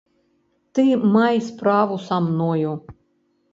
[0.73, 0.83] Ты
[1.17, 2.73] май справу са мною.